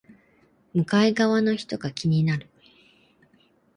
[0.73, 2.49] 向かい側の人が気になる